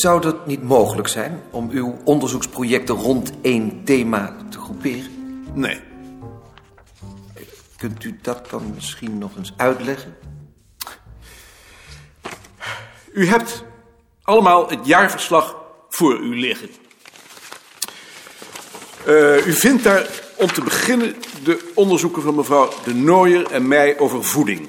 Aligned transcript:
Zou 0.00 0.20
dat 0.20 0.46
niet 0.46 0.62
mogelijk 0.62 1.08
zijn 1.08 1.42
om 1.50 1.70
uw 1.70 1.96
onderzoeksprojecten 2.04 2.94
rond 2.94 3.32
één 3.40 3.84
thema 3.84 4.36
te 4.50 4.58
groeperen? 4.58 5.10
Nee. 5.54 5.80
Kunt 7.76 8.04
u 8.04 8.18
dat 8.22 8.50
dan 8.50 8.72
misschien 8.74 9.18
nog 9.18 9.36
eens 9.36 9.52
uitleggen? 9.56 10.16
U 13.12 13.26
hebt 13.26 13.64
allemaal 14.22 14.68
het 14.68 14.86
jaarverslag 14.86 15.56
voor 15.88 16.18
u 16.18 16.40
liggen. 16.40 16.68
Uh, 19.06 19.46
u 19.46 19.52
vindt 19.52 19.84
daar 19.84 20.08
om 20.36 20.52
te 20.52 20.62
beginnen 20.62 21.14
de 21.44 21.70
onderzoeken 21.74 22.22
van 22.22 22.34
mevrouw 22.34 22.72
De 22.84 22.94
Nooier 22.94 23.50
en 23.50 23.68
mij 23.68 23.98
over 23.98 24.24
voeding. 24.24 24.68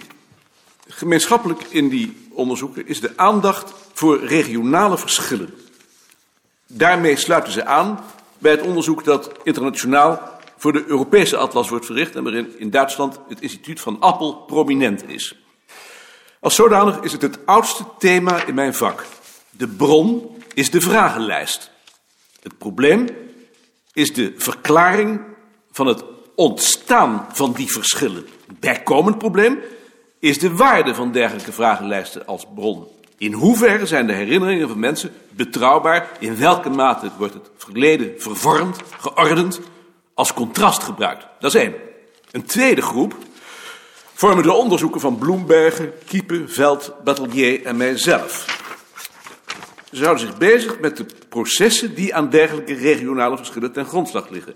Gemeenschappelijk 0.87 1.63
in 1.69 1.89
die 1.89 2.29
onderzoeken 2.41 2.87
is 2.87 2.99
de 2.99 3.13
aandacht 3.15 3.73
voor 3.93 4.25
regionale 4.25 4.97
verschillen. 4.97 5.53
Daarmee 6.67 7.15
sluiten 7.15 7.53
ze 7.53 7.65
aan 7.65 7.99
bij 8.37 8.51
het 8.51 8.61
onderzoek 8.61 9.03
dat 9.03 9.31
internationaal 9.43 10.39
voor 10.57 10.73
de 10.73 10.83
Europese 10.87 11.37
atlas 11.37 11.69
wordt 11.69 11.85
verricht 11.85 12.15
en 12.15 12.23
waarin 12.23 12.59
in 12.59 12.69
Duitsland 12.69 13.19
het 13.27 13.41
instituut 13.41 13.79
van 13.79 13.99
Appel 13.99 14.33
prominent 14.33 15.09
is. 15.09 15.35
Als 16.39 16.55
zodanig 16.55 16.99
is 16.99 17.11
het 17.11 17.21
het 17.21 17.45
oudste 17.45 17.83
thema 17.97 18.45
in 18.45 18.55
mijn 18.55 18.73
vak. 18.73 19.05
De 19.49 19.67
bron 19.67 20.37
is 20.53 20.69
de 20.71 20.81
vragenlijst. 20.81 21.71
Het 22.41 22.57
probleem 22.57 23.07
is 23.93 24.13
de 24.13 24.33
verklaring 24.37 25.21
van 25.71 25.87
het 25.87 26.03
ontstaan 26.35 27.27
van 27.31 27.53
die 27.53 27.71
verschillen. 27.71 28.27
Bijkomend 28.59 29.17
probleem 29.17 29.59
is 30.21 30.39
de 30.39 30.55
waarde 30.55 30.95
van 30.95 31.11
dergelijke 31.11 31.51
vragenlijsten 31.51 32.25
als 32.25 32.45
bron. 32.55 32.87
In 33.17 33.33
hoeverre 33.33 33.85
zijn 33.85 34.07
de 34.07 34.13
herinneringen 34.13 34.67
van 34.67 34.79
mensen 34.79 35.13
betrouwbaar? 35.29 36.09
In 36.19 36.37
welke 36.37 36.69
mate 36.69 37.11
wordt 37.17 37.33
het 37.33 37.49
verleden 37.57 38.13
vervormd, 38.17 38.81
geordend, 38.99 39.59
als 40.13 40.33
contrast 40.33 40.83
gebruikt? 40.83 41.25
Dat 41.39 41.55
is 41.55 41.61
één. 41.61 41.73
Een 42.31 42.45
tweede 42.45 42.81
groep 42.81 43.15
vormen 44.13 44.43
de 44.43 44.53
onderzoeken 44.53 45.01
van 45.01 45.17
Bloembergen, 45.17 45.93
Kiepen, 46.05 46.49
Veld, 46.49 46.93
Batelier 47.03 47.65
en 47.65 47.77
mijzelf. 47.77 48.59
Ze 49.91 50.03
houden 50.03 50.27
zich 50.27 50.37
bezig 50.37 50.79
met 50.79 50.97
de 50.97 51.05
processen 51.29 51.95
die 51.95 52.15
aan 52.15 52.29
dergelijke 52.29 52.73
regionale 52.73 53.37
verschillen 53.37 53.71
ten 53.71 53.85
grondslag 53.85 54.29
liggen. 54.29 54.55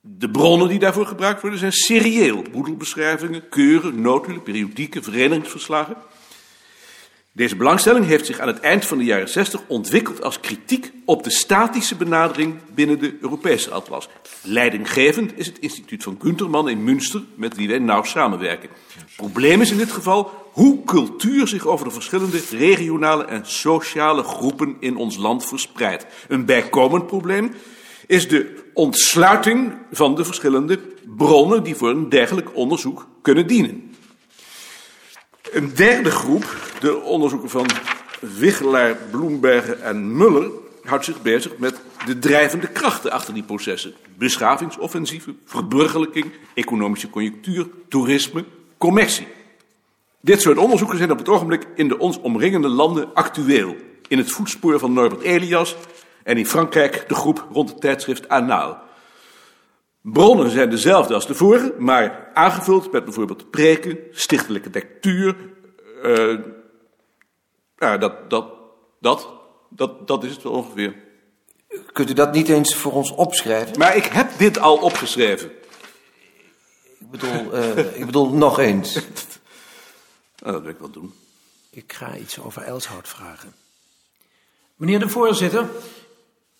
De 0.00 0.30
bronnen 0.30 0.68
die 0.68 0.78
daarvoor 0.78 1.06
gebruikt 1.06 1.40
worden 1.40 1.58
zijn 1.58 1.72
serieel. 1.72 2.44
Boedelbeschrijvingen, 2.52 3.48
keuren, 3.48 4.00
notulen, 4.00 4.42
periodieken, 4.42 5.02
verenigingsverslagen. 5.02 5.96
Deze 7.32 7.56
belangstelling 7.56 8.06
heeft 8.06 8.26
zich 8.26 8.38
aan 8.38 8.46
het 8.46 8.60
eind 8.60 8.84
van 8.84 8.98
de 8.98 9.04
jaren 9.04 9.28
60 9.28 9.60
ontwikkeld 9.66 10.22
als 10.22 10.40
kritiek 10.40 10.92
op 11.04 11.24
de 11.24 11.30
statische 11.30 11.96
benadering 11.96 12.54
binnen 12.74 12.98
de 12.98 13.16
Europese 13.20 13.70
atlas. 13.70 14.08
Leidinggevend 14.42 15.38
is 15.38 15.46
het 15.46 15.58
instituut 15.58 16.02
van 16.02 16.18
Gunterman 16.22 16.68
in 16.68 16.84
Münster, 16.84 17.22
met 17.34 17.56
wie 17.56 17.68
wij 17.68 17.78
nauw 17.78 18.02
samenwerken. 18.02 18.68
Het 18.94 19.16
probleem 19.16 19.60
is 19.60 19.70
in 19.70 19.76
dit 19.76 19.92
geval 19.92 20.48
hoe 20.52 20.84
cultuur 20.84 21.48
zich 21.48 21.66
over 21.66 21.86
de 21.86 21.92
verschillende 21.92 22.40
regionale 22.50 23.24
en 23.24 23.46
sociale 23.46 24.22
groepen 24.22 24.76
in 24.80 24.96
ons 24.96 25.16
land 25.16 25.46
verspreidt. 25.46 26.06
Een 26.28 26.44
bijkomend 26.44 27.06
probleem 27.06 27.54
is 28.10 28.28
de 28.28 28.54
ontsluiting 28.74 29.72
van 29.92 30.14
de 30.14 30.24
verschillende 30.24 30.78
bronnen 31.16 31.62
die 31.62 31.76
voor 31.76 31.90
een 31.90 32.08
dergelijk 32.08 32.56
onderzoek 32.56 33.06
kunnen 33.22 33.46
dienen. 33.46 33.94
Een 35.52 35.74
derde 35.74 36.10
groep, 36.10 36.56
de 36.80 37.00
onderzoeken 37.00 37.50
van 37.50 37.66
Wichelaar, 38.20 38.96
Bloembergen 39.10 39.82
en 39.82 40.16
Muller, 40.16 40.50
houdt 40.82 41.04
zich 41.04 41.22
bezig 41.22 41.58
met 41.58 41.80
de 42.06 42.18
drijvende 42.18 42.66
krachten 42.66 43.10
achter 43.10 43.34
die 43.34 43.42
processen. 43.42 43.94
Beschavingsoffensieven, 44.18 45.38
verburgerlijking, 45.44 46.32
economische 46.54 47.10
conjunctuur, 47.10 47.66
toerisme, 47.88 48.44
commercie. 48.78 49.26
Dit 50.20 50.40
soort 50.40 50.58
onderzoeken 50.58 50.98
zijn 50.98 51.10
op 51.10 51.18
het 51.18 51.28
ogenblik 51.28 51.66
in 51.74 51.88
de 51.88 51.98
ons 51.98 52.20
omringende 52.20 52.68
landen 52.68 53.14
actueel. 53.14 53.76
In 54.08 54.18
het 54.18 54.30
voetspoor 54.30 54.78
van 54.78 54.92
Norbert 54.92 55.22
Elias 55.22 55.76
en 56.22 56.36
in 56.36 56.46
Frankrijk 56.46 57.08
de 57.08 57.14
groep 57.14 57.46
rond 57.52 57.68
het 57.68 57.80
tijdschrift 57.80 58.28
Anaal. 58.28 58.78
Bronnen 60.00 60.50
zijn 60.50 60.70
dezelfde 60.70 61.14
als 61.14 61.26
de 61.26 61.34
vorige, 61.34 61.74
maar 61.78 62.30
aangevuld 62.34 62.92
met 62.92 63.04
bijvoorbeeld 63.04 63.50
preken, 63.50 63.98
stichtelijke 64.10 64.70
lectuur. 64.72 65.36
Uh, 66.02 66.38
ja, 67.76 67.98
dat, 67.98 68.30
dat, 68.30 68.52
dat, 69.00 69.28
dat, 69.68 70.06
dat 70.06 70.24
is 70.24 70.32
het 70.32 70.42
wel 70.42 70.52
ongeveer. 70.52 70.94
Kunt 71.92 72.10
u 72.10 72.12
dat 72.12 72.32
niet 72.32 72.48
eens 72.48 72.74
voor 72.74 72.92
ons 72.92 73.10
opschrijven? 73.10 73.78
Maar 73.78 73.96
ik 73.96 74.04
heb 74.04 74.38
dit 74.38 74.58
al 74.58 74.76
opgeschreven. 74.76 75.50
Ik 76.98 77.10
bedoel, 77.10 77.54
uh, 77.54 77.98
ik 77.98 78.06
bedoel 78.06 78.30
nog 78.30 78.58
eens. 78.58 78.94
nou, 78.94 79.04
dat 80.52 80.62
wil 80.62 80.70
ik 80.70 80.78
wel 80.78 80.90
doen. 80.90 81.14
Ik 81.70 81.92
ga 81.92 82.16
iets 82.16 82.38
over 82.38 82.62
Elshout 82.62 83.08
vragen. 83.08 83.54
Meneer 84.76 84.98
de 84.98 85.08
voorzitter, 85.08 85.68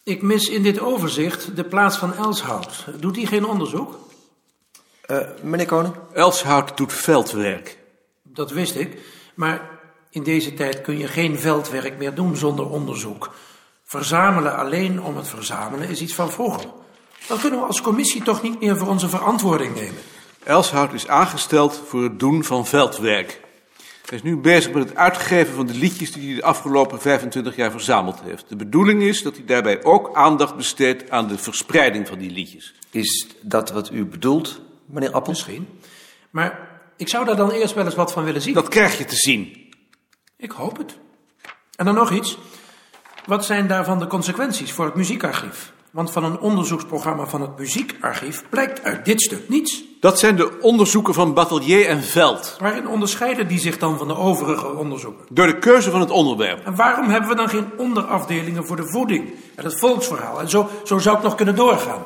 ik 0.02 0.22
mis 0.22 0.48
in 0.48 0.62
dit 0.62 0.80
overzicht 0.80 1.56
de 1.56 1.64
plaats 1.64 1.96
van 1.96 2.14
Elshout. 2.14 2.86
Doet 2.98 3.16
hij 3.16 3.24
geen 3.24 3.44
onderzoek? 3.44 3.98
Uh, 5.06 5.18
meneer 5.42 5.66
Koning? 5.66 5.94
Elshout 6.12 6.76
doet 6.76 6.92
veldwerk. 6.92 7.78
Dat 8.22 8.50
wist 8.50 8.74
ik, 8.74 8.98
maar 9.34 9.80
in 10.10 10.22
deze 10.22 10.54
tijd 10.54 10.80
kun 10.80 10.98
je 10.98 11.06
geen 11.06 11.38
veldwerk 11.38 11.98
meer 11.98 12.14
doen 12.14 12.36
zonder 12.36 12.70
onderzoek. 12.70 13.34
Verzamelen 13.84 14.56
alleen 14.56 15.02
om 15.02 15.16
het 15.16 15.28
verzamelen 15.28 15.88
is 15.88 16.00
iets 16.00 16.14
van 16.14 16.30
vroeger. 16.30 16.66
Dan 17.28 17.38
kunnen 17.38 17.60
we 17.60 17.66
als 17.66 17.80
commissie 17.80 18.22
toch 18.22 18.42
niet 18.42 18.60
meer 18.60 18.76
voor 18.76 18.88
onze 18.88 19.08
verantwoording 19.08 19.74
nemen. 19.74 20.02
Elshout 20.44 20.92
is 20.92 21.08
aangesteld 21.08 21.82
voor 21.86 22.02
het 22.02 22.18
doen 22.18 22.44
van 22.44 22.66
veldwerk. 22.66 23.40
Hij 24.10 24.19
is 24.19 24.25
nu 24.25 24.37
bezig 24.37 24.72
met 24.72 24.88
het 24.88 24.97
uitgeven 24.97 25.54
van 25.54 25.66
de 25.66 25.75
liedjes 25.75 26.12
die 26.12 26.26
hij 26.26 26.34
de 26.34 26.43
afgelopen 26.43 27.00
25 27.00 27.56
jaar 27.56 27.71
verzameld 27.71 28.21
heeft. 28.22 28.48
De 28.48 28.56
bedoeling 28.56 29.03
is 29.03 29.22
dat 29.22 29.37
hij 29.37 29.44
daarbij 29.44 29.84
ook 29.84 30.16
aandacht 30.16 30.56
besteedt 30.56 31.10
aan 31.10 31.28
de 31.28 31.38
verspreiding 31.38 32.09
van 32.09 32.19
die 32.19 32.31
liedjes. 32.31 32.75
Is 32.91 33.26
dat 33.41 33.71
wat 33.71 33.91
u 33.91 34.04
bedoelt, 34.04 34.60
meneer 34.87 35.12
Appel? 35.12 35.32
Misschien. 35.32 35.69
Maar 36.31 36.69
ik 36.97 37.09
zou 37.09 37.25
daar 37.25 37.37
dan 37.37 37.50
eerst 37.50 37.75
wel 37.75 37.84
eens 37.84 37.94
wat 37.94 38.12
van 38.12 38.25
willen 38.25 38.43
zien. 38.43 38.54
Dat 38.54 38.69
krijg 38.69 38.98
je 38.98 39.04
te 39.04 39.16
zien. 39.16 39.72
Ik 40.37 40.50
hoop 40.50 40.77
het. 40.77 40.98
En 41.77 41.84
dan 41.84 41.94
nog 41.94 42.10
iets. 42.12 42.38
Wat 43.27 43.44
zijn 43.44 43.66
daarvan 43.66 43.98
de 43.98 44.06
consequenties 44.06 44.72
voor 44.72 44.84
het 44.84 44.94
muziekarchief? 44.94 45.72
Want 45.91 46.10
van 46.10 46.25
een 46.25 46.38
onderzoeksprogramma 46.38 47.27
van 47.27 47.41
het 47.41 47.59
muziekarchief 47.59 48.44
blijkt 48.48 48.82
uit 48.82 49.04
dit 49.04 49.22
stuk 49.22 49.48
niets. 49.48 49.84
Dat 50.00 50.18
zijn 50.18 50.36
de 50.36 50.58
onderzoeken 50.60 51.14
van 51.14 51.34
Batelier 51.34 51.86
en 51.86 52.02
Veld. 52.02 52.56
Waarin 52.58 52.88
onderscheiden 52.88 53.48
die 53.48 53.58
zich 53.58 53.78
dan 53.78 53.98
van 53.98 54.08
de 54.08 54.16
overige 54.16 54.74
onderzoeken? 54.74 55.26
Door 55.30 55.46
de 55.46 55.58
keuze 55.58 55.90
van 55.90 56.00
het 56.00 56.10
onderwerp. 56.10 56.66
En 56.66 56.74
waarom 56.74 57.08
hebben 57.08 57.28
we 57.28 57.36
dan 57.36 57.48
geen 57.48 57.66
onderafdelingen 57.76 58.64
voor 58.66 58.76
de 58.76 58.86
voeding 58.86 59.30
en 59.54 59.64
het 59.64 59.78
volksverhaal? 59.78 60.40
En 60.40 60.48
zo, 60.48 60.68
zo 60.84 60.98
zou 60.98 61.16
ik 61.16 61.22
nog 61.22 61.34
kunnen 61.34 61.56
doorgaan. 61.56 62.02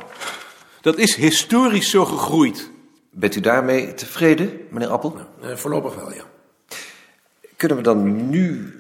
Dat 0.81 0.97
is 0.97 1.15
historisch 1.15 1.91
zo 1.91 2.05
gegroeid. 2.05 2.71
Bent 3.11 3.37
u 3.37 3.41
daarmee 3.41 3.95
tevreden, 3.95 4.61
meneer 4.71 4.89
Appel? 4.89 5.11
Nou, 5.41 5.53
eh, 5.53 5.57
voorlopig 5.57 5.95
wel, 5.95 6.13
ja. 6.13 6.25
Kunnen 7.57 7.77
we 7.77 7.83
dan 7.83 8.29
nu 8.31 8.75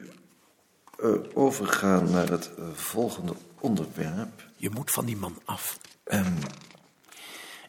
uh, 1.00 1.10
overgaan 1.34 2.10
naar 2.10 2.28
het 2.28 2.50
uh, 2.58 2.64
volgende 2.75 3.32
onderwerp? 3.60 4.43
Je 4.56 4.70
moet 4.70 4.90
van 4.90 5.05
die 5.05 5.17
man 5.17 5.38
af. 5.44 5.78
Um, 6.05 6.37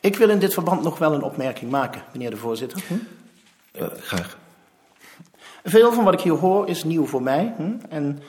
ik 0.06 0.16
wil 0.16 0.30
in 0.30 0.40
dit 0.40 0.54
verband 0.54 0.84
nog 0.84 0.98
wel 0.98 1.13
een 1.13 1.24
opmerking 1.24 1.72
maken, 1.72 2.04
meneer 2.12 2.30
de 2.30 2.38
voorzitter. 2.38 2.84
Hm? 2.88 2.94
Uh, 3.81 3.88
graag. 4.00 4.38
Veel 5.63 5.94
van 5.94 6.04
wat 6.04 6.13
ik 6.13 6.22
hier 6.22 6.34
hoor 6.34 6.68
is 6.68 6.84
nieuw 6.84 7.06
voor 7.06 7.22
mij. 7.22 7.54
Hm? 7.57 7.72
En 7.90 8.22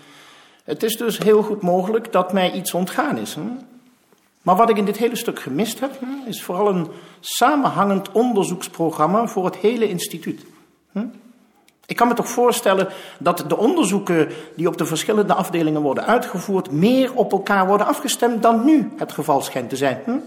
het 0.65 0.83
is 0.83 0.97
dus 0.97 1.19
heel 1.19 1.43
goed 1.43 1.63
mogelijk 1.63 2.13
dat 2.13 2.33
mij 2.33 2.53
iets 2.53 2.75
ontgaan 2.75 3.19
is. 3.19 3.35
Hm? 3.35 3.41
Maar 4.43 4.57
wat 4.57 4.71
ik 4.71 4.77
in 4.77 4.85
dit 4.85 4.97
hele 4.97 5.17
stuk 5.17 5.41
gemist 5.41 5.81
heb, 5.81 5.99
hm, 5.99 6.29
is 6.29 6.43
vooral 6.43 6.69
een 6.69 6.89
samenhangend 7.21 8.13
onderzoeksprogramma 8.13 9.27
voor 9.27 9.45
het 9.45 9.57
hele 9.57 9.89
instituut. 9.89 10.47
Hm? 10.93 11.07
Ik 11.87 11.97
kan 11.97 12.09
me 12.09 12.15
toch 12.15 12.29
voorstellen 12.29 12.89
dat 13.19 13.45
de 13.49 13.57
onderzoeken 13.57 14.29
die 14.57 14.69
op 14.69 14.77
de 14.77 14.87
verschillende 14.87 15.35
afdelingen 15.35 15.83
worden 15.83 16.07
uitgevoerd, 16.07 16.71
meer 16.71 17.15
op 17.15 17.33
elkaar 17.33 17.67
worden 17.67 17.87
afgestemd 17.87 18.43
dan 18.43 18.65
nu 18.65 18.93
het 18.97 19.13
geval 19.13 19.41
schijnt 19.41 19.69
te 19.69 19.77
zijn. 19.77 20.23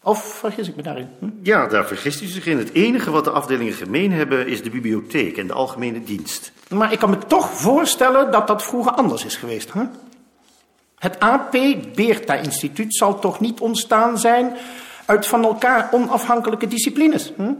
Hm? 0.00 0.08
Of 0.08 0.24
vergis 0.24 0.68
ik 0.68 0.76
me 0.76 0.82
daarin? 0.82 1.08
Hm? 1.18 1.28
Ja, 1.42 1.66
daar 1.66 1.86
vergist 1.86 2.20
u 2.22 2.26
zich 2.26 2.46
in. 2.46 2.58
Het 2.58 2.72
enige 2.72 3.10
wat 3.10 3.24
de 3.24 3.30
afdelingen 3.30 3.72
gemeen 3.72 4.12
hebben 4.12 4.46
is 4.46 4.62
de 4.62 4.70
bibliotheek 4.70 5.36
en 5.36 5.46
de 5.46 5.52
algemene 5.52 6.04
dienst. 6.04 6.52
Maar 6.68 6.92
ik 6.92 6.98
kan 6.98 7.10
me 7.10 7.18
toch 7.18 7.50
voorstellen 7.50 8.30
dat 8.30 8.46
dat 8.46 8.62
vroeger 8.62 8.92
anders 8.92 9.24
is 9.24 9.36
geweest. 9.36 9.72
Hè? 9.72 9.82
Het 10.98 11.18
AP 11.18 11.56
Beerta 11.94 12.34
Instituut 12.34 12.96
zal 12.96 13.18
toch 13.18 13.40
niet 13.40 13.60
ontstaan 13.60 14.18
zijn 14.18 14.56
uit 15.06 15.26
van 15.26 15.44
elkaar 15.44 15.88
onafhankelijke 15.92 16.68
disciplines? 16.68 17.32
Hm? 17.36 17.52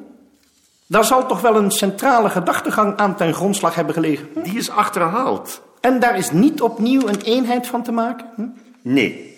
Daar 0.87 1.05
zal 1.05 1.27
toch 1.27 1.41
wel 1.41 1.57
een 1.57 1.71
centrale 1.71 2.31
gedachtegang 2.31 2.97
aan 2.97 3.17
ten 3.17 3.35
grondslag 3.35 3.75
hebben 3.75 3.95
gelegen? 3.95 4.29
Die 4.43 4.57
is 4.57 4.71
achterhaald. 4.71 5.63
En 5.81 6.01
daar 6.01 6.19
is 6.19 6.31
niet 6.31 6.61
opnieuw 6.61 7.09
een 7.09 7.21
eenheid 7.21 7.67
van 7.67 7.83
te 7.83 7.93
maken? 7.93 8.27
Hm? 8.35 8.47
Nee. 8.83 9.30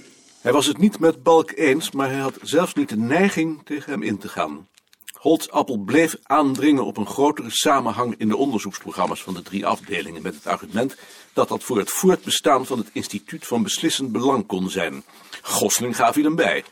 Hij 0.42 0.52
was 0.52 0.66
het 0.66 0.78
niet 0.78 0.98
met 0.98 1.22
Balk 1.22 1.52
eens, 1.54 1.90
maar 1.90 2.10
hij 2.10 2.18
had 2.18 2.38
zelfs 2.42 2.74
niet 2.74 2.88
de 2.88 2.96
neiging 2.96 3.60
tegen 3.64 3.92
hem 3.92 4.02
in 4.02 4.18
te 4.18 4.28
gaan. 4.28 4.68
Holtzappel 5.12 5.78
bleef 5.78 6.16
aandringen 6.22 6.84
op 6.84 6.96
een 6.96 7.06
grotere 7.06 7.50
samenhang 7.50 8.14
in 8.18 8.28
de 8.28 8.36
onderzoeksprogramma's 8.36 9.22
van 9.22 9.34
de 9.34 9.42
drie 9.42 9.66
afdelingen 9.66 10.22
met 10.22 10.34
het 10.34 10.46
argument 10.46 10.96
dat 11.32 11.48
dat 11.48 11.64
voor 11.64 11.78
het 11.78 11.90
voortbestaan 11.90 12.66
van 12.66 12.78
het 12.78 12.90
instituut 12.92 13.46
van 13.46 13.62
beslissend 13.62 14.12
belang 14.12 14.46
kon 14.46 14.70
zijn. 14.70 15.02
Gosling 15.42 15.96
gaf 15.96 16.14
hij 16.14 16.22
hem 16.22 16.36
bij. 16.36 16.64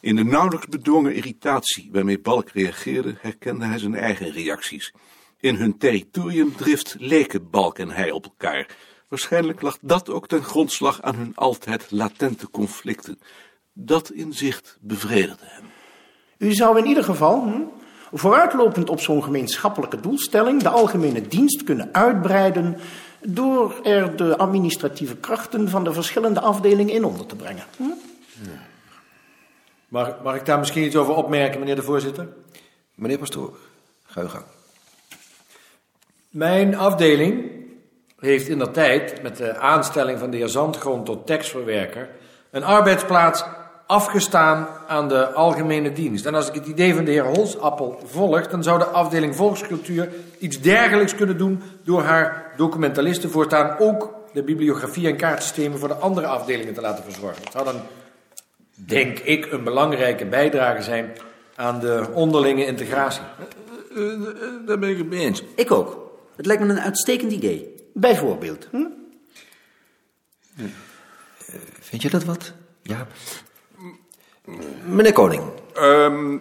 In 0.00 0.16
de 0.16 0.24
nauwelijks 0.24 0.66
bedwongen 0.66 1.14
irritatie 1.14 1.88
waarmee 1.92 2.20
Balk 2.20 2.50
reageerde, 2.50 3.16
herkende 3.20 3.64
hij 3.64 3.78
zijn 3.78 3.94
eigen 3.94 4.32
reacties. 4.32 4.92
In 5.40 5.54
hun 5.54 5.78
territoriumdrift 5.78 6.96
leken 6.98 7.50
Balk 7.50 7.78
en 7.78 7.90
hij 7.90 8.10
op 8.10 8.24
elkaar. 8.24 8.66
Waarschijnlijk 9.08 9.62
lag 9.62 9.78
dat 9.80 10.10
ook 10.10 10.28
ten 10.28 10.42
grondslag 10.42 11.02
aan 11.02 11.14
hun 11.14 11.32
altijd 11.34 11.90
latente 11.90 12.50
conflicten. 12.50 13.18
Dat 13.72 14.10
inzicht 14.10 14.76
bevredigde 14.80 15.44
hem. 15.46 15.64
U 16.38 16.52
zou 16.52 16.78
in 16.78 16.86
ieder 16.86 17.04
geval, 17.04 17.42
hm, 17.42 17.62
vooruitlopend 18.12 18.90
op 18.90 19.00
zo'n 19.00 19.22
gemeenschappelijke 19.22 20.00
doelstelling, 20.00 20.62
de 20.62 20.68
algemene 20.68 21.28
dienst 21.28 21.64
kunnen 21.64 21.88
uitbreiden 21.92 22.78
door 23.20 23.80
er 23.82 24.16
de 24.16 24.36
administratieve 24.36 25.16
krachten 25.16 25.68
van 25.68 25.84
de 25.84 25.92
verschillende 25.92 26.40
afdelingen 26.40 26.94
in 26.94 27.04
onder 27.04 27.26
te 27.26 27.36
brengen. 27.36 27.64
Hm? 27.76 27.84
Mag, 29.88 30.22
mag 30.22 30.34
ik 30.34 30.46
daar 30.46 30.58
misschien 30.58 30.84
iets 30.84 30.96
over 30.96 31.14
opmerken, 31.14 31.60
meneer 31.60 31.76
de 31.76 31.82
voorzitter? 31.82 32.28
Meneer 32.94 33.18
Pastoor, 33.18 33.56
ga 34.04 34.20
uw 34.20 34.28
gang. 34.28 34.44
Mijn 36.28 36.76
afdeling 36.76 37.53
heeft 38.24 38.48
in 38.48 38.58
de 38.58 38.70
tijd 38.70 39.22
met 39.22 39.36
de 39.36 39.56
aanstelling 39.56 40.18
van 40.18 40.30
de 40.30 40.36
heer 40.36 40.48
Zandgrond 40.48 41.06
tot 41.06 41.26
tekstverwerker 41.26 42.08
een 42.50 42.64
arbeidsplaats 42.64 43.44
afgestaan 43.86 44.68
aan 44.86 45.08
de 45.08 45.32
algemene 45.32 45.92
dienst. 45.92 46.26
En 46.26 46.34
als 46.34 46.48
ik 46.48 46.54
het 46.54 46.66
idee 46.66 46.94
van 46.94 47.04
de 47.04 47.10
heer 47.10 47.26
Holsappel 47.26 48.00
volg, 48.04 48.46
dan 48.46 48.62
zou 48.62 48.78
de 48.78 48.84
afdeling 48.84 49.36
volkscultuur 49.36 50.08
iets 50.38 50.60
dergelijks 50.60 51.14
kunnen 51.14 51.38
doen 51.38 51.62
door 51.84 52.02
haar 52.02 52.52
documentalisten 52.56 53.30
voortaan 53.30 53.78
ook 53.78 54.14
de 54.32 54.42
bibliografie 54.42 55.08
en 55.08 55.16
kaartsystemen 55.16 55.78
voor 55.78 55.88
de 55.88 55.94
andere 55.94 56.26
afdelingen 56.26 56.74
te 56.74 56.80
laten 56.80 57.04
verzorgen. 57.04 57.42
Het 57.42 57.52
zou 57.52 57.64
dan, 57.64 57.80
denk 58.74 59.18
ik, 59.18 59.52
een 59.52 59.64
belangrijke 59.64 60.26
bijdrage 60.26 60.82
zijn 60.82 61.12
aan 61.54 61.80
de 61.80 62.06
onderlinge 62.12 62.66
integratie. 62.66 63.22
Daar 64.66 64.78
ben 64.78 64.88
ik 64.88 64.98
het 64.98 65.08
mee 65.08 65.20
eens. 65.20 65.42
Ik 65.54 65.70
ook. 65.70 66.12
Het 66.36 66.46
lijkt 66.46 66.62
me 66.62 66.68
een 66.68 66.80
uitstekend 66.80 67.32
idee. 67.32 67.73
Bijvoorbeeld. 67.94 68.68
Hm? 68.70 68.86
Vind 71.80 72.02
je 72.02 72.10
dat 72.10 72.24
wat? 72.24 72.52
Ja. 72.82 73.06
Meneer 74.84 75.12
Koning, 75.12 75.42
Ehm, 75.74 76.38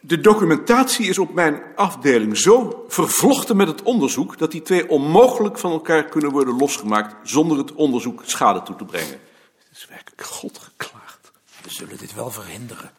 de 0.00 0.20
documentatie 0.20 1.08
is 1.08 1.18
op 1.18 1.34
mijn 1.34 1.62
afdeling 1.74 2.36
zo 2.36 2.84
vervlochten 2.88 3.56
met 3.56 3.68
het 3.68 3.82
onderzoek 3.82 4.38
dat 4.38 4.50
die 4.50 4.62
twee 4.62 4.88
onmogelijk 4.88 5.58
van 5.58 5.72
elkaar 5.72 6.04
kunnen 6.04 6.30
worden 6.30 6.56
losgemaakt 6.56 7.28
zonder 7.28 7.58
het 7.58 7.72
onderzoek 7.74 8.22
schade 8.24 8.62
toe 8.62 8.76
te 8.76 8.84
brengen. 8.84 9.20
Het 9.68 9.76
is 9.76 9.86
werkelijk 9.88 10.22
God 10.22 10.58
geklaagd. 10.58 11.30
We 11.62 11.70
zullen 11.70 11.98
dit 11.98 12.14
wel 12.14 12.30
verhinderen. 12.30 12.90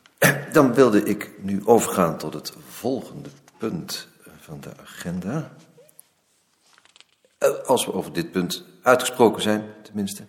dan 0.51 0.73
wilde 0.73 1.03
ik 1.03 1.31
nu 1.41 1.61
overgaan 1.65 2.17
tot 2.17 2.33
het 2.33 2.53
volgende 2.69 3.29
punt 3.57 4.07
van 4.39 4.59
de 4.61 4.71
agenda. 4.81 5.51
Eh, 7.39 7.49
Als 7.65 7.85
we 7.85 7.93
over 7.93 8.13
dit 8.13 8.31
punt 8.31 8.65
uitgesproken 8.81 9.41
zijn, 9.41 9.63
tenminste. 9.81 10.23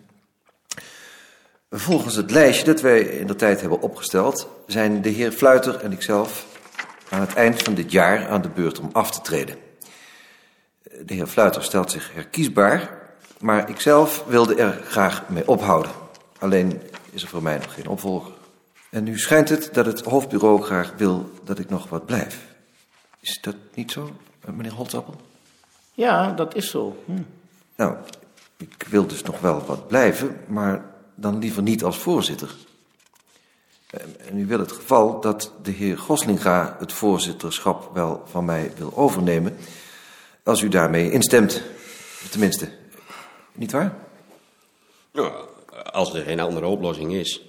Volgens 1.69 2.15
het 2.15 2.31
lijstje 2.31 2.65
dat 2.65 2.81
wij 2.81 3.01
in 3.01 3.27
de 3.27 3.35
tijd 3.35 3.61
hebben 3.61 3.81
opgesteld, 3.81 4.47
zijn 4.67 5.01
de 5.01 5.09
heer 5.09 5.31
Fluiter 5.31 5.75
en 5.75 5.91
ikzelf 5.91 6.45
aan 7.09 7.21
het 7.21 7.33
eind 7.33 7.61
van 7.61 7.73
dit 7.73 7.91
jaar 7.91 8.27
aan 8.27 8.41
de 8.41 8.49
beurt 8.49 8.79
om 8.79 8.89
af 8.91 9.11
te 9.11 9.21
treden. 9.21 9.55
De 11.05 11.13
heer 11.13 11.27
Fluiter 11.27 11.63
stelt 11.63 11.91
zich 11.91 12.13
herkiesbaar, 12.13 12.99
maar 13.39 13.69
ikzelf 13.69 14.23
wilde 14.27 14.55
er 14.55 14.81
graag 14.85 15.29
mee 15.29 15.47
ophouden. 15.47 15.91
Alleen 16.39 16.81
is 17.11 17.21
er 17.21 17.27
voor 17.27 17.43
mij 17.43 17.57
nog 17.57 17.73
geen 17.73 17.87
opvolger. 17.87 18.31
En 18.89 19.03
nu 19.03 19.19
schijnt 19.19 19.49
het 19.49 19.69
dat 19.73 19.85
het 19.85 20.01
hoofdbureau 20.01 20.61
graag 20.61 20.93
wil 20.97 21.31
dat 21.43 21.59
ik 21.59 21.69
nog 21.69 21.89
wat 21.89 22.05
blijf. 22.05 22.45
Is 23.19 23.39
dat 23.41 23.55
niet 23.73 23.91
zo, 23.91 24.11
meneer 24.45 24.71
Holzappel? 24.73 25.30
Ja, 25.93 26.31
dat 26.31 26.55
is 26.55 26.69
zo. 26.69 27.03
Hm. 27.05 27.21
Nou, 27.75 27.95
ik 28.57 28.85
wil 28.89 29.07
dus 29.07 29.23
nog 29.23 29.39
wel 29.39 29.65
wat 29.65 29.87
blijven, 29.87 30.37
maar 30.47 30.85
dan 31.15 31.37
liever 31.37 31.61
niet 31.61 31.83
als 31.83 31.97
voorzitter. 31.97 32.55
En 34.17 34.37
u 34.37 34.45
wil 34.45 34.59
het 34.59 34.71
geval 34.71 35.21
dat 35.21 35.51
de 35.61 35.71
heer 35.71 35.97
Goslinga 35.97 36.75
het 36.79 36.93
voorzitterschap 36.93 37.89
wel 37.93 38.23
van 38.25 38.45
mij 38.45 38.71
wil 38.77 38.97
overnemen, 38.97 39.57
als 40.43 40.61
u 40.61 40.67
daarmee 40.67 41.11
instemt. 41.11 41.61
Tenminste, 42.29 42.69
niet 43.51 43.71
waar? 43.71 43.95
Nou, 45.11 45.33
als 45.91 46.13
er 46.13 46.23
geen 46.23 46.39
andere 46.39 46.65
oplossing 46.65 47.13
is. 47.13 47.41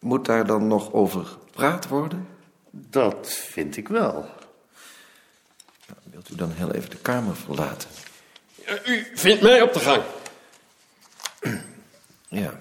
Moet 0.00 0.24
daar 0.24 0.46
dan 0.46 0.66
nog 0.66 0.92
over 0.92 1.24
gepraat 1.24 1.88
worden? 1.88 2.28
Dat 2.70 3.28
vind 3.28 3.76
ik 3.76 3.88
wel. 3.88 4.24
Wilt 6.22 6.34
u 6.34 6.46
dan 6.46 6.52
heel 6.56 6.72
even 6.72 6.90
de 6.90 6.96
kamer 6.96 7.36
verlaten? 7.36 7.88
U 8.86 9.06
vindt 9.14 9.42
mij 9.42 9.62
op 9.62 9.72
de 9.72 9.80
gang. 9.80 10.02
Ja. 12.28 12.60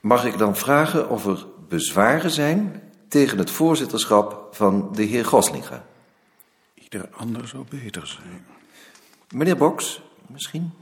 Mag 0.00 0.24
ik 0.24 0.38
dan 0.38 0.56
vragen 0.56 1.08
of 1.10 1.26
er 1.26 1.46
bezwaren 1.68 2.30
zijn 2.30 2.82
tegen 3.08 3.38
het 3.38 3.50
voorzitterschap 3.50 4.48
van 4.50 4.92
de 4.94 5.02
heer 5.02 5.24
Goslinga? 5.24 5.84
Ieder 6.74 7.08
ander 7.12 7.48
zou 7.48 7.64
beter 7.68 8.06
zijn. 8.06 8.46
Meneer 9.30 9.56
Boks, 9.56 10.02
misschien? 10.26 10.72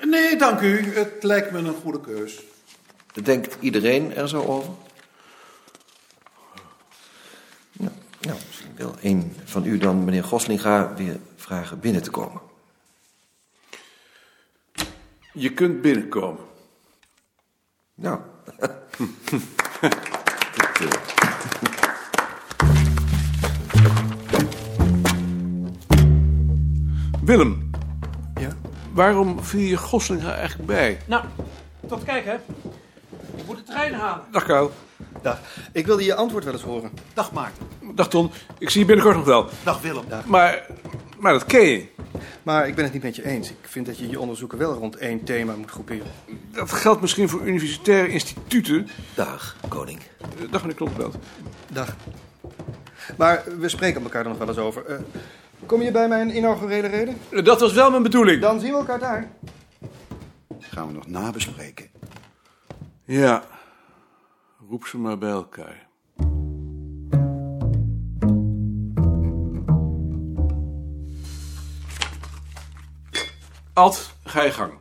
Nee, 0.00 0.36
dank 0.36 0.60
u. 0.60 0.94
Het 0.94 1.22
lijkt 1.22 1.50
me 1.50 1.58
een 1.58 1.74
goede 1.82 2.00
keus. 2.00 2.42
Denkt 3.22 3.56
iedereen 3.60 4.14
er 4.14 4.28
zo 4.28 4.42
over? 4.42 4.70
Nou, 8.24 8.38
misschien 8.46 8.74
wil 8.76 8.94
een 9.00 9.36
van 9.44 9.64
u 9.66 9.78
dan 9.78 10.04
meneer 10.04 10.24
Goslinga 10.24 10.94
weer 10.94 11.18
vragen 11.36 11.80
binnen 11.80 12.02
te 12.02 12.10
komen. 12.10 12.40
Je 15.32 15.52
kunt 15.52 15.80
binnenkomen. 15.82 16.42
Nou, 17.94 18.20
Willem, 27.24 27.70
Ja? 28.40 28.48
waarom 28.92 29.44
viel 29.44 29.60
je 29.60 29.76
Goslinga 29.76 30.34
eigenlijk 30.34 30.66
bij? 30.66 30.98
Nou, 31.06 31.24
tot 31.88 32.04
kijk 32.04 32.24
hè. 32.24 32.34
Ik 33.36 33.46
moet 33.46 33.56
de 33.56 33.62
trein 33.62 33.94
halen. 33.94 34.24
Dag 34.30 34.44
Kuil. 34.44 34.72
Dag. 35.24 35.38
Ik 35.72 35.86
wilde 35.86 36.04
je 36.04 36.14
antwoord 36.14 36.44
wel 36.44 36.52
eens 36.52 36.62
horen. 36.62 36.90
Dag 37.14 37.32
Maarten. 37.32 37.66
Dag 37.94 38.08
Ton. 38.08 38.30
Ik 38.58 38.70
zie 38.70 38.80
je 38.80 38.86
binnenkort 38.86 39.16
nog 39.16 39.24
wel. 39.24 39.48
Dag 39.62 39.80
Willem. 39.80 40.04
Maar, 40.26 40.66
maar 41.18 41.32
dat 41.32 41.44
ken 41.44 41.66
je. 41.68 41.86
Maar 42.42 42.68
ik 42.68 42.74
ben 42.74 42.84
het 42.84 42.92
niet 42.92 43.02
met 43.02 43.16
je 43.16 43.24
eens. 43.26 43.50
Ik 43.50 43.56
vind 43.62 43.86
dat 43.86 43.98
je 43.98 44.08
je 44.08 44.20
onderzoeken 44.20 44.58
wel 44.58 44.72
rond 44.74 44.96
één 44.96 45.24
thema 45.24 45.54
moet 45.56 45.70
groeperen. 45.70 46.06
Dat 46.52 46.72
geldt 46.72 47.00
misschien 47.00 47.28
voor 47.28 47.40
universitaire 47.46 48.08
instituten. 48.08 48.88
dag, 49.14 49.56
koning. 49.68 50.00
Eh, 50.20 50.26
Dag 50.50 50.60
meneer 50.60 50.76
Kloppenbelt. 50.76 51.16
Dag. 51.68 51.96
Maar 53.16 53.42
we 53.58 53.68
spreken 53.68 54.02
elkaar 54.02 54.22
er 54.22 54.28
nog 54.28 54.38
wel 54.38 54.48
eens 54.48 54.58
over. 54.58 54.84
Eh, 54.86 54.96
kom 55.66 55.82
je 55.82 55.90
bij 55.90 56.08
mijn 56.08 56.36
inaugurele 56.36 56.86
reden? 56.86 57.16
Eh, 57.30 57.44
Dat 57.44 57.60
was 57.60 57.72
wel 57.72 57.90
mijn 57.90 58.02
bedoeling. 58.02 58.40
Dan 58.40 58.60
zien 58.60 58.70
we 58.72 58.78
elkaar 58.78 58.98
daar. 58.98 59.30
Gaan 60.58 60.86
we 60.86 60.92
nog 60.92 61.06
nabespreken. 61.06 61.86
Ja, 63.04 63.44
roep 64.68 64.86
ze 64.86 64.98
maar 64.98 65.18
bij 65.18 65.30
elkaar. 65.30 65.88
Ad, 73.72 74.14
ga 74.24 74.42
je 74.42 74.50
gang. 74.50 74.72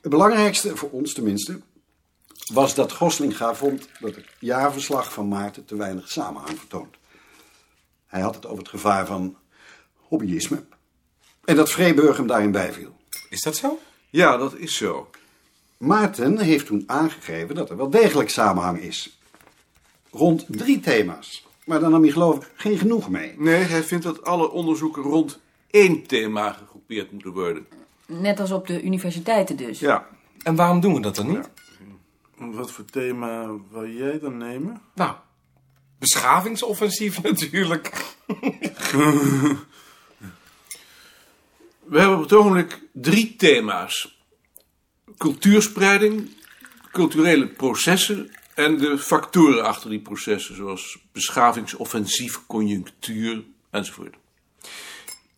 Het 0.00 0.10
belangrijkste, 0.10 0.76
voor 0.76 0.90
ons 0.90 1.12
tenminste, 1.12 1.60
was 2.52 2.74
dat 2.74 2.92
Goslinga 2.92 3.54
vond 3.54 3.88
dat 4.00 4.14
het 4.14 4.26
jaarverslag 4.38 5.12
van 5.12 5.28
Maarten 5.28 5.64
te 5.64 5.76
weinig 5.76 6.10
samenhang 6.10 6.58
vertoont. 6.58 6.96
Hij 8.06 8.20
had 8.20 8.34
het 8.34 8.46
over 8.46 8.58
het 8.58 8.68
gevaar 8.68 9.06
van 9.06 9.36
hobbyisme. 9.94 10.64
En 11.44 11.56
dat 11.56 11.70
Vreeburg 11.70 12.16
hem 12.16 12.26
daarin 12.26 12.50
bijviel. 12.50 12.96
Is 13.28 13.42
dat 13.42 13.56
zo? 13.56 13.78
Ja, 14.10 14.36
dat 14.36 14.54
is 14.54 14.76
zo. 14.76 15.10
Maarten 15.80 16.38
heeft 16.38 16.66
toen 16.66 16.82
aangegeven 16.86 17.54
dat 17.54 17.70
er 17.70 17.76
wel 17.76 17.90
degelijk 17.90 18.30
samenhang 18.30 18.80
is. 18.80 19.18
Rond 20.10 20.44
drie 20.48 20.80
thema's. 20.80 21.46
Maar 21.64 21.80
daar 21.80 21.90
nam 21.90 22.02
hij 22.02 22.10
geloof 22.10 22.36
ik 22.36 22.50
geen 22.54 22.78
genoeg 22.78 23.08
mee. 23.08 23.34
Nee, 23.38 23.62
hij 23.62 23.82
vindt 23.82 24.04
dat 24.04 24.24
alle 24.24 24.50
onderzoeken 24.50 25.02
rond 25.02 25.40
één 25.70 26.06
thema 26.06 26.52
gegroepeerd 26.52 27.12
moeten 27.12 27.32
worden. 27.32 27.66
Net 28.06 28.40
als 28.40 28.50
op 28.50 28.66
de 28.66 28.82
universiteiten 28.82 29.56
dus. 29.56 29.78
Ja. 29.78 30.06
En 30.42 30.54
waarom 30.54 30.80
doen 30.80 30.94
we 30.94 31.00
dat 31.00 31.16
dan 31.16 31.26
niet? 31.26 31.50
Wat 32.36 32.72
voor 32.72 32.84
thema 32.84 33.50
wil 33.70 33.88
jij 33.88 34.18
dan 34.18 34.36
nemen? 34.36 34.80
Nou, 34.94 35.14
beschavingsoffensief 35.98 37.22
natuurlijk. 37.30 38.14
We 41.84 41.98
hebben 41.98 42.16
op 42.16 42.22
het 42.22 42.32
ogenblik 42.32 42.82
drie 42.92 43.36
thema's. 43.36 44.19
Cultuurspreiding, 45.20 46.30
culturele 46.92 47.46
processen 47.46 48.30
en 48.54 48.78
de 48.78 48.98
factoren 48.98 49.64
achter 49.64 49.90
die 49.90 50.00
processen, 50.00 50.56
zoals 50.56 50.98
beschavingsoffensief, 51.12 52.46
conjunctuur 52.46 53.42
enzovoort. 53.70 54.14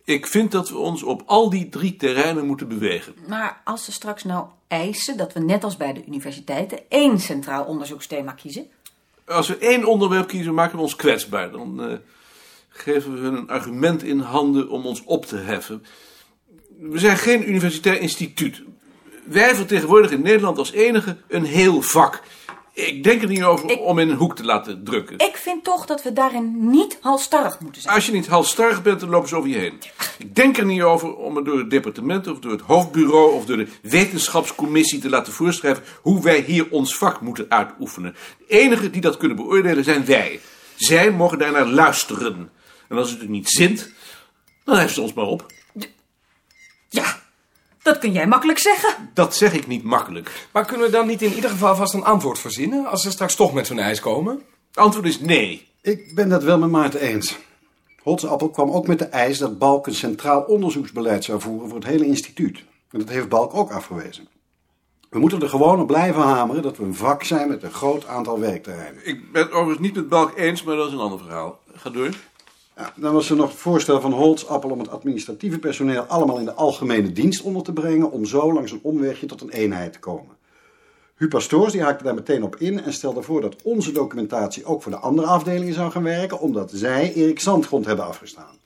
Ik 0.03 0.27
vind 0.27 0.51
dat 0.51 0.69
we 0.69 0.77
ons 0.77 1.03
op 1.03 1.23
al 1.25 1.49
die 1.49 1.69
drie 1.69 1.95
terreinen 1.95 2.45
moeten 2.45 2.67
bewegen. 2.67 3.13
Maar 3.27 3.61
als 3.63 3.85
ze 3.85 3.91
straks 3.91 4.23
nou 4.23 4.47
eisen 4.67 5.17
dat 5.17 5.33
we 5.33 5.39
net 5.39 5.63
als 5.63 5.77
bij 5.77 5.93
de 5.93 6.05
universiteiten 6.07 6.79
één 6.89 7.19
centraal 7.19 7.63
onderzoeksthema 7.63 8.31
kiezen. 8.31 8.67
Als 9.25 9.47
we 9.47 9.57
één 9.57 9.85
onderwerp 9.85 10.27
kiezen, 10.27 10.53
maken 10.53 10.75
we 10.75 10.81
ons 10.81 10.95
kwetsbaar. 10.95 11.51
Dan 11.51 11.83
eh, 11.83 11.97
geven 12.69 13.13
we 13.13 13.19
hun 13.19 13.33
een 13.33 13.49
argument 13.49 14.03
in 14.03 14.19
handen 14.19 14.69
om 14.69 14.85
ons 14.85 15.03
op 15.03 15.25
te 15.25 15.37
heffen. 15.37 15.83
We 16.79 16.99
zijn 16.99 17.17
geen 17.17 17.49
universitair 17.49 17.99
instituut. 17.99 18.63
Wij 19.25 19.55
vertegenwoordigen 19.55 20.17
in 20.17 20.23
Nederland 20.23 20.57
als 20.57 20.71
enige 20.71 21.17
een 21.27 21.45
heel 21.45 21.81
vak. 21.81 22.21
Ik 22.73 23.03
denk 23.03 23.21
er 23.21 23.27
niet 23.27 23.43
over 23.43 23.77
om 23.79 23.99
in 23.99 24.09
een 24.09 24.17
hoek 24.17 24.35
te 24.35 24.43
laten 24.43 24.83
drukken. 24.83 25.17
Ik 25.17 25.37
vind 25.37 25.63
toch 25.63 25.85
dat 25.85 26.03
we 26.03 26.13
daarin 26.13 26.69
niet 26.69 26.97
halstarrig 27.01 27.59
moeten 27.59 27.81
zijn. 27.81 27.95
Als 27.95 28.05
je 28.05 28.11
niet 28.11 28.27
halstarrig 28.27 28.81
bent, 28.81 28.99
dan 28.99 29.09
lopen 29.09 29.29
ze 29.29 29.35
over 29.35 29.49
je 29.49 29.57
heen. 29.57 29.81
Ik 30.17 30.35
denk 30.35 30.57
er 30.57 30.65
niet 30.65 30.81
over 30.81 31.15
om 31.15 31.35
het 31.35 31.45
door 31.45 31.57
het 31.57 31.69
departement 31.69 32.27
of 32.27 32.39
door 32.39 32.51
het 32.51 32.61
hoofdbureau 32.61 33.33
of 33.33 33.45
door 33.45 33.57
de 33.57 33.67
wetenschapscommissie 33.81 34.99
te 34.99 35.09
laten 35.09 35.33
voorschrijven 35.33 35.83
hoe 36.01 36.23
wij 36.23 36.39
hier 36.39 36.67
ons 36.69 36.95
vak 36.95 37.21
moeten 37.21 37.45
uitoefenen. 37.49 38.15
De 38.37 38.45
enigen 38.47 38.91
die 38.91 39.01
dat 39.01 39.17
kunnen 39.17 39.37
beoordelen 39.37 39.83
zijn 39.83 40.05
wij. 40.05 40.39
Zij 40.75 41.11
mogen 41.11 41.37
daarnaar 41.37 41.67
luisteren. 41.67 42.49
En 42.89 42.97
als 42.97 43.09
het 43.09 43.21
u 43.21 43.27
niet 43.27 43.49
zint, 43.49 43.91
dan 44.63 44.77
heeft 44.77 44.93
ze 44.93 45.01
ons 45.01 45.13
maar 45.13 45.25
op. 45.25 45.45
Ja, 46.89 47.22
dat 47.83 47.97
kun 47.97 48.11
jij 48.11 48.27
makkelijk 48.27 48.59
zeggen. 48.59 49.09
Dat 49.13 49.35
zeg 49.35 49.53
ik 49.53 49.67
niet 49.67 49.83
makkelijk. 49.83 50.47
Maar 50.51 50.65
kunnen 50.65 50.85
we 50.85 50.91
dan 50.91 51.07
niet 51.07 51.21
in 51.21 51.33
ieder 51.33 51.49
geval 51.49 51.75
vast 51.75 51.93
een 51.93 52.03
antwoord 52.03 52.39
verzinnen... 52.39 52.85
als 52.85 53.01
ze 53.01 53.11
straks 53.11 53.35
toch 53.35 53.53
met 53.53 53.67
zo'n 53.67 53.79
eis 53.79 53.99
komen? 53.99 54.41
Het 54.67 54.77
antwoord 54.77 55.05
is 55.05 55.19
nee. 55.19 55.67
Ik 55.81 56.15
ben 56.15 56.29
dat 56.29 56.43
wel 56.43 56.57
met 56.57 56.69
Maarten 56.69 56.99
eens. 56.99 57.37
Holtzappel 58.01 58.49
kwam 58.49 58.71
ook 58.71 58.87
met 58.87 58.99
de 58.99 59.05
eis 59.05 59.37
dat 59.37 59.57
Balk 59.57 59.87
een 59.87 59.95
centraal 59.95 60.41
onderzoeksbeleid 60.41 61.23
zou 61.23 61.41
voeren 61.41 61.69
voor 61.69 61.77
het 61.77 61.87
hele 61.87 62.05
instituut. 62.05 62.63
En 62.91 62.99
dat 62.99 63.09
heeft 63.09 63.29
Balk 63.29 63.53
ook 63.53 63.71
afgewezen. 63.71 64.27
We 65.09 65.19
moeten 65.19 65.41
er 65.41 65.49
gewoon 65.49 65.79
op 65.79 65.87
blijven 65.87 66.21
hameren 66.21 66.61
dat 66.61 66.77
we 66.77 66.83
een 66.83 66.95
vak 66.95 67.23
zijn 67.23 67.47
met 67.47 67.63
een 67.63 67.71
groot 67.71 68.07
aantal 68.07 68.39
werkterreinen. 68.39 69.07
Ik 69.07 69.31
ben 69.31 69.41
het 69.41 69.51
overigens 69.51 69.79
niet 69.79 69.95
met 69.95 70.09
Balk 70.09 70.37
eens, 70.37 70.63
maar 70.63 70.75
dat 70.75 70.87
is 70.87 70.93
een 70.93 70.99
ander 70.99 71.19
verhaal. 71.19 71.59
Ga 71.73 71.89
door. 71.89 72.09
Ja, 72.75 72.93
dan 72.95 73.13
was 73.13 73.29
er 73.29 73.35
nog 73.35 73.49
het 73.49 73.59
voorstel 73.59 74.01
van 74.01 74.13
Holtzappel 74.13 74.69
om 74.69 74.79
het 74.79 74.89
administratieve 74.89 75.59
personeel 75.59 76.01
allemaal 76.01 76.39
in 76.39 76.45
de 76.45 76.53
algemene 76.53 77.11
dienst 77.11 77.41
onder 77.41 77.63
te 77.63 77.73
brengen, 77.73 78.11
om 78.11 78.25
zo 78.25 78.53
langs 78.53 78.71
een 78.71 78.79
omwegje 78.83 79.25
tot 79.25 79.41
een 79.41 79.49
eenheid 79.49 79.93
te 79.93 79.99
komen. 79.99 80.35
Huub 81.15 81.29
Pastoors 81.29 81.71
die 81.71 81.81
haakte 81.81 82.03
daar 82.03 82.13
meteen 82.13 82.43
op 82.43 82.55
in 82.55 82.81
en 82.81 82.93
stelde 82.93 83.21
voor 83.21 83.41
dat 83.41 83.61
onze 83.61 83.91
documentatie 83.91 84.65
ook 84.65 84.81
voor 84.81 84.91
de 84.91 84.97
andere 84.97 85.27
afdelingen 85.27 85.73
zou 85.73 85.91
gaan 85.91 86.03
werken, 86.03 86.39
omdat 86.39 86.71
zij 86.73 87.13
Erik 87.13 87.39
Zandgrond 87.39 87.85
hebben 87.85 88.05
afgestaan. 88.05 88.57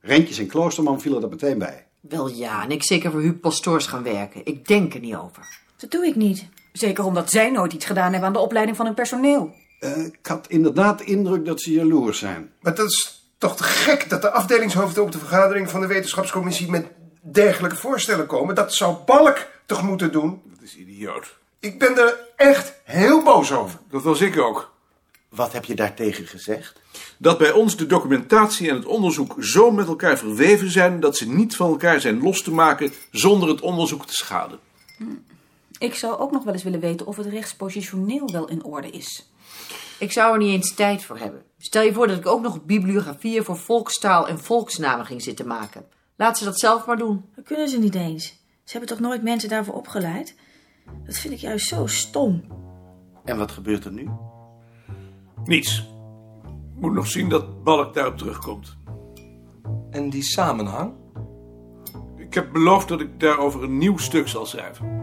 Rentjes 0.00 0.38
en 0.38 0.46
Kloosterman 0.46 1.00
vielen 1.00 1.22
er 1.22 1.28
meteen 1.28 1.58
bij. 1.58 1.86
Wel 2.00 2.28
ja, 2.28 2.64
en 2.64 2.70
ik 2.70 2.84
zeker 2.84 3.10
voor 3.10 3.20
Huub 3.20 3.40
Pastoors 3.40 3.86
gaan 3.86 4.02
werken. 4.02 4.40
Ik 4.44 4.68
denk 4.68 4.94
er 4.94 5.00
niet 5.00 5.16
over. 5.16 5.58
Dat 5.76 5.90
doe 5.90 6.06
ik 6.06 6.16
niet. 6.16 6.48
Zeker 6.72 7.04
omdat 7.04 7.30
zij 7.30 7.50
nooit 7.50 7.72
iets 7.72 7.84
gedaan 7.84 8.10
hebben 8.10 8.26
aan 8.26 8.32
de 8.32 8.38
opleiding 8.38 8.76
van 8.76 8.86
hun 8.86 8.94
personeel. 8.94 9.54
Eh, 9.80 10.04
ik 10.04 10.26
had 10.26 10.48
inderdaad 10.48 10.98
de 10.98 11.04
indruk 11.04 11.44
dat 11.44 11.60
ze 11.60 11.72
jaloers 11.72 12.18
zijn. 12.18 12.52
Maar 12.60 12.74
dat 12.74 12.86
is 12.86 13.21
toch 13.42 13.56
te 13.56 13.64
gek 13.64 14.10
dat 14.10 14.22
de 14.22 14.30
afdelingshoofden 14.30 15.02
op 15.02 15.12
de 15.12 15.18
vergadering 15.18 15.70
van 15.70 15.80
de 15.80 15.86
wetenschapscommissie 15.86 16.70
met 16.70 16.86
dergelijke 17.20 17.76
voorstellen 17.76 18.26
komen. 18.26 18.54
Dat 18.54 18.74
zou 18.74 18.96
Balk 19.06 19.46
toch 19.66 19.82
moeten 19.82 20.12
doen? 20.12 20.42
Dat 20.50 20.62
is 20.62 20.76
idioot. 20.76 21.38
Ik 21.60 21.78
ben 21.78 21.98
er 21.98 22.18
echt 22.36 22.72
heel 22.84 23.22
boos 23.22 23.52
over. 23.52 23.78
Dat 23.90 24.02
was 24.02 24.20
ik 24.20 24.38
ook. 24.38 24.72
Wat 25.28 25.52
heb 25.52 25.64
je 25.64 25.74
daartegen 25.74 26.26
gezegd? 26.26 26.80
Dat 27.18 27.38
bij 27.38 27.52
ons 27.52 27.76
de 27.76 27.86
documentatie 27.86 28.68
en 28.68 28.74
het 28.74 28.84
onderzoek 28.84 29.34
zo 29.38 29.70
met 29.70 29.86
elkaar 29.86 30.18
verweven 30.18 30.70
zijn 30.70 31.00
dat 31.00 31.16
ze 31.16 31.28
niet 31.28 31.56
van 31.56 31.70
elkaar 31.70 32.00
zijn 32.00 32.22
los 32.22 32.42
te 32.42 32.52
maken 32.52 32.92
zonder 33.10 33.48
het 33.48 33.60
onderzoek 33.60 34.06
te 34.06 34.14
schaden. 34.14 34.58
Ik 35.78 35.94
zou 35.94 36.18
ook 36.18 36.30
nog 36.30 36.44
wel 36.44 36.52
eens 36.52 36.62
willen 36.62 36.80
weten 36.80 37.06
of 37.06 37.16
het 37.16 37.26
rechtspositioneel 37.26 38.30
wel 38.32 38.48
in 38.48 38.64
orde 38.64 38.90
is. 38.90 39.31
Ik 40.02 40.12
zou 40.12 40.32
er 40.32 40.38
niet 40.38 40.52
eens 40.52 40.74
tijd 40.74 41.04
voor 41.04 41.18
hebben. 41.18 41.42
Stel 41.58 41.82
je 41.82 41.92
voor 41.92 42.06
dat 42.06 42.18
ik 42.18 42.26
ook 42.26 42.42
nog 42.42 42.64
bibliografieën 42.64 43.44
voor 43.44 43.56
volkstaal 43.56 44.28
en 44.28 44.38
volksnamen 44.38 45.06
ging 45.06 45.22
zitten 45.22 45.46
maken. 45.46 45.84
Laat 46.16 46.38
ze 46.38 46.44
dat 46.44 46.60
zelf 46.60 46.86
maar 46.86 46.96
doen. 46.96 47.24
Dat 47.34 47.44
kunnen 47.44 47.68
ze 47.68 47.78
niet 47.78 47.94
eens. 47.94 48.24
Ze 48.64 48.78
hebben 48.78 48.88
toch 48.88 49.00
nooit 49.00 49.22
mensen 49.22 49.48
daarvoor 49.48 49.74
opgeleid? 49.74 50.36
Dat 51.04 51.16
vind 51.16 51.34
ik 51.34 51.40
juist 51.40 51.66
zo 51.66 51.86
stom. 51.86 52.42
En 53.24 53.36
wat 53.36 53.52
gebeurt 53.52 53.84
er 53.84 53.92
nu? 53.92 54.08
Niets. 55.44 55.88
Moet 56.74 56.92
nog 56.92 57.06
zien 57.06 57.28
dat 57.28 57.64
Balk 57.64 57.94
daarop 57.94 58.18
terugkomt. 58.18 58.76
En 59.90 60.10
die 60.10 60.22
samenhang? 60.22 60.92
Ik 62.16 62.34
heb 62.34 62.52
beloofd 62.52 62.88
dat 62.88 63.00
ik 63.00 63.20
daarover 63.20 63.62
een 63.62 63.78
nieuw 63.78 63.96
stuk 63.96 64.28
zal 64.28 64.46
schrijven. 64.46 65.02